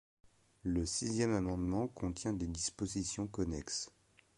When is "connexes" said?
3.27-3.91